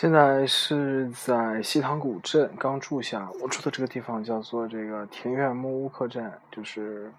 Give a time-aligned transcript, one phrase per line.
[0.00, 7.12] 现在是在西塘古镇刚住下，我住的这个地方叫做这个庭院木屋客栈，就是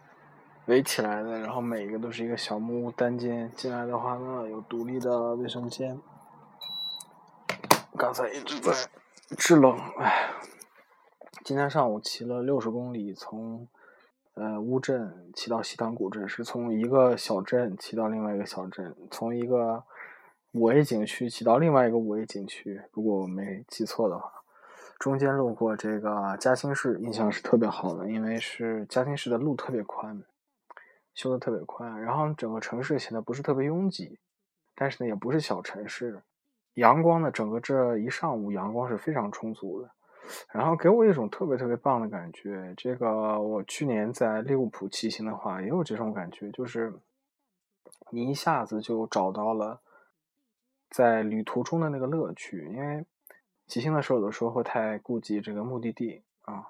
[0.68, 3.52] 围起来的，然后每一个都是一个小木屋单间。
[3.54, 6.00] 进来的话呢，有独立的卫生间。
[7.98, 8.72] 刚才一直在
[9.36, 10.30] 制冷，哎，
[11.44, 13.68] 今天上午骑了六十公里，从
[14.36, 19.84] 呃乌镇骑到西塘古镇，是从一个小镇骑到另外一个小镇，从一个。
[20.54, 24.32] 五 A 景区骑到另外一个五 A 景区，如果我没记错的话，
[24.98, 30.24] 中间路过这个嘉兴市，印象是特别好的，因为是嘉兴市的路特别宽，
[31.14, 34.18] 修的特别宽，然后整个城市显得不是特别拥挤，
[34.74, 36.20] 但是呢也不是小城市，
[36.74, 39.92] 阳光呢整个这一上午阳光是非常充足的，
[40.52, 42.74] 然后给我一种特别特别棒的感觉。
[42.76, 46.92] 这个我去年在利物浦骑行的话也有这种感觉，就是
[48.10, 49.80] 你一下子就找到了。
[50.90, 53.06] 在旅途中的那个乐趣，因为
[53.68, 56.66] 骑行的时候有的时候会太顾及这个目的地啊，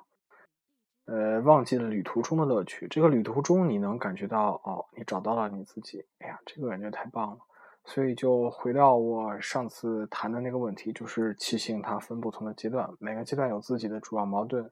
[1.05, 2.87] 呃，忘记了旅途中的乐趣。
[2.89, 7.37] 这个旅途中你能感觉到哦，你找到了你自己，哎呀，这个感觉太棒了。
[7.85, 14.69] 所以就回到我上次谈的那个问题，就是骑行它分不同的阶段，每个阶段有自己的主要矛盾。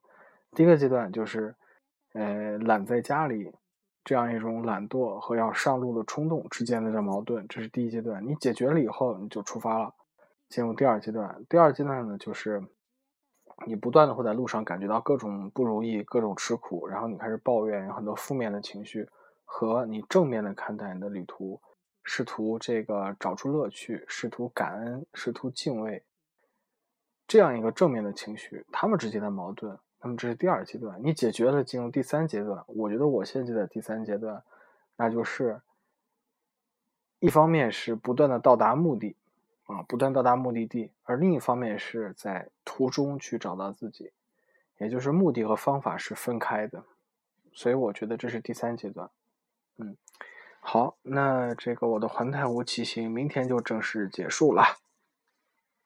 [0.51, 1.55] 第一个阶段就是
[2.13, 3.51] 呃懒在家里。
[4.07, 8.25] 这样一种懒惰和要上路的冲动之间的这矛盾，这是第一阶段。
[8.25, 9.93] 你解决了以后，你就出发了，
[10.47, 11.43] 进入第二阶段。
[11.49, 12.63] 第二阶段呢，就是
[13.65, 19.05] 你不断的会在路上感觉到各种不如意、各种吃苦，然后你开始抱怨，有很多负面的情绪，
[19.43, 21.59] 和你正面的看待你的旅途，
[22.05, 26.01] 试图这个找出乐趣，试图感恩，试图敬畏，
[27.27, 29.77] 这样一个正面的情绪，他们之间的矛盾。
[30.01, 32.63] 那么这是第二阶段，你解决了，进入第三阶段。
[32.67, 34.43] 我觉得我现在在第三阶段，
[34.95, 35.59] 那就是
[37.19, 39.15] 一方面是不断的到达目的，
[39.65, 44.11] 啊，不断到达目的地，而另一方面是在途中去找到自己，
[44.77, 46.83] 也就是目的和方法是分开的。
[47.51, 49.09] 所以我觉得这是第三阶段。
[49.77, 49.97] 嗯，
[50.59, 54.63] 好，那这个我的环太湖骑行明天就正式结束了。